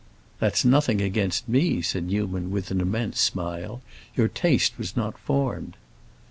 "That's 0.39 0.65
nothing 0.65 0.99
against 0.99 1.47
me," 1.47 1.79
said 1.83 2.05
Newman 2.07 2.49
with 2.49 2.71
an 2.71 2.81
immense 2.81 3.19
smile; 3.21 3.83
"your 4.15 4.27
taste 4.27 4.79
was 4.79 4.97
not 4.97 5.15
formed." 5.15 5.77